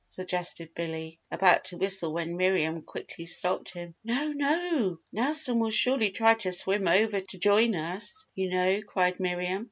suggested 0.09 0.73
Billy, 0.73 1.19
about 1.29 1.65
to 1.65 1.77
whistle 1.77 2.11
when 2.13 2.35
Miriam 2.35 2.81
quickly 2.81 3.27
stopped 3.27 3.71
him. 3.73 3.93
"No, 4.03 4.29
no! 4.29 4.97
Nelson 5.11 5.59
will 5.59 5.69
surely 5.69 6.09
try 6.09 6.33
to 6.33 6.51
swim 6.51 6.87
over 6.87 7.21
to 7.21 7.37
join 7.37 7.75
us, 7.75 8.25
you 8.33 8.49
know!" 8.49 8.81
cried 8.81 9.19
Miriam. 9.19 9.59